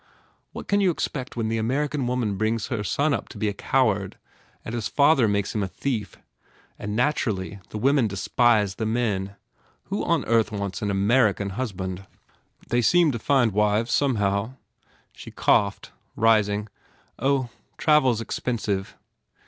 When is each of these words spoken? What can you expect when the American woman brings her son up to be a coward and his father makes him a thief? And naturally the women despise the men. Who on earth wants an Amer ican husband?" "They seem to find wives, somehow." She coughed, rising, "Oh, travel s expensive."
What 0.51 0.67
can 0.67 0.81
you 0.81 0.89
expect 0.89 1.35
when 1.37 1.47
the 1.47 1.59
American 1.59 2.07
woman 2.07 2.35
brings 2.35 2.69
her 2.69 2.83
son 2.83 3.13
up 3.13 3.29
to 3.29 3.37
be 3.37 3.47
a 3.49 3.53
coward 3.53 4.17
and 4.65 4.73
his 4.73 4.87
father 4.87 5.27
makes 5.27 5.53
him 5.53 5.61
a 5.61 5.67
thief? 5.67 6.15
And 6.79 6.95
naturally 6.95 7.59
the 7.69 7.77
women 7.77 8.07
despise 8.07 8.73
the 8.73 8.87
men. 8.87 9.35
Who 9.89 10.03
on 10.03 10.25
earth 10.25 10.51
wants 10.51 10.81
an 10.81 10.89
Amer 10.89 11.31
ican 11.35 11.51
husband?" 11.51 12.07
"They 12.69 12.81
seem 12.81 13.11
to 13.11 13.19
find 13.19 13.51
wives, 13.51 13.93
somehow." 13.93 14.55
She 15.13 15.29
coughed, 15.29 15.91
rising, 16.15 16.67
"Oh, 17.19 17.49
travel 17.77 18.09
s 18.09 18.21
expensive." 18.21 18.97